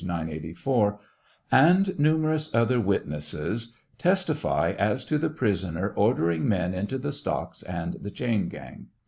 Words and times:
984,) 0.03 0.97
and 1.51 1.99
numerous 1.99 2.55
other 2.55 2.79
witnesses, 2.79 3.73
tes 3.99 4.25
tify 4.25 4.75
as 4.77 5.05
to 5.05 5.19
the 5.19 5.29
prisoner 5.29 5.89
ordering 5.95 6.49
men 6.49 6.73
into 6.73 6.97
the 6.97 7.11
stocks 7.11 7.61
and 7.61 7.93
the 8.01 8.09
chain 8.09 8.49
gang. 8.49 8.87